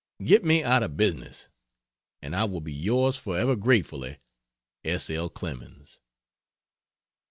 [0.23, 1.47] Get me out of business!
[2.23, 4.17] And I will be yours forever gratefully,
[4.83, 5.11] S.
[5.11, 5.29] L.
[5.29, 5.99] CLEMENS.